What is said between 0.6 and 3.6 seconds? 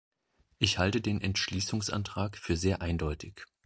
halte den Entschließungsantrag für sehr eindeutig.